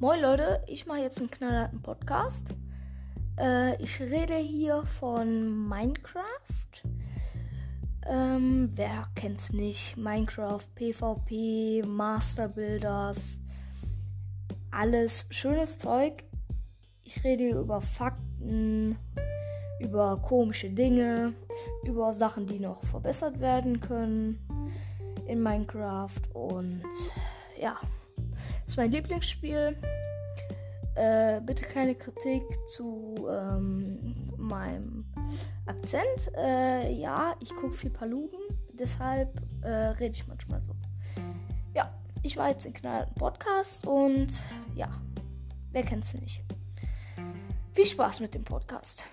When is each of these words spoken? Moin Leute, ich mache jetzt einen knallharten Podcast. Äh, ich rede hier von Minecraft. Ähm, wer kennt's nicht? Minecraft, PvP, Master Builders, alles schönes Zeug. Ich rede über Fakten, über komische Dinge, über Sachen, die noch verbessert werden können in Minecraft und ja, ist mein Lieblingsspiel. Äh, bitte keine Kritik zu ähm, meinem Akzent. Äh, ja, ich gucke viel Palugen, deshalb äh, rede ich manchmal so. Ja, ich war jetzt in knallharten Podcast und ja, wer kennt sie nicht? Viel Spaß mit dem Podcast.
Moin 0.00 0.20
Leute, 0.20 0.60
ich 0.66 0.86
mache 0.86 0.98
jetzt 0.98 1.20
einen 1.20 1.30
knallharten 1.30 1.80
Podcast. 1.80 2.48
Äh, 3.38 3.80
ich 3.80 4.00
rede 4.00 4.34
hier 4.34 4.84
von 4.84 5.68
Minecraft. 5.68 6.24
Ähm, 8.04 8.70
wer 8.74 9.06
kennt's 9.14 9.52
nicht? 9.52 9.96
Minecraft, 9.96 10.66
PvP, 10.74 11.84
Master 11.86 12.48
Builders, 12.48 13.38
alles 14.72 15.26
schönes 15.30 15.78
Zeug. 15.78 16.24
Ich 17.04 17.22
rede 17.22 17.50
über 17.50 17.80
Fakten, 17.80 18.98
über 19.78 20.20
komische 20.20 20.70
Dinge, 20.70 21.34
über 21.84 22.12
Sachen, 22.12 22.46
die 22.46 22.58
noch 22.58 22.84
verbessert 22.84 23.38
werden 23.40 23.80
können 23.80 24.44
in 25.26 25.40
Minecraft 25.40 26.20
und 26.34 26.82
ja, 27.58 27.76
ist 28.64 28.76
mein 28.76 28.90
Lieblingsspiel. 28.90 29.76
Äh, 30.94 31.40
bitte 31.40 31.64
keine 31.64 31.94
Kritik 31.94 32.44
zu 32.68 33.14
ähm, 33.28 34.14
meinem 34.36 35.04
Akzent. 35.66 36.30
Äh, 36.36 36.92
ja, 36.92 37.34
ich 37.40 37.50
gucke 37.56 37.72
viel 37.72 37.90
Palugen, 37.90 38.38
deshalb 38.72 39.40
äh, 39.62 39.68
rede 39.68 40.14
ich 40.14 40.26
manchmal 40.28 40.62
so. 40.62 40.72
Ja, 41.74 41.92
ich 42.22 42.36
war 42.36 42.50
jetzt 42.50 42.64
in 42.66 42.72
knallharten 42.72 43.14
Podcast 43.16 43.86
und 43.86 44.42
ja, 44.76 44.88
wer 45.72 45.82
kennt 45.82 46.04
sie 46.04 46.18
nicht? 46.18 46.44
Viel 47.72 47.86
Spaß 47.86 48.20
mit 48.20 48.34
dem 48.34 48.44
Podcast. 48.44 49.04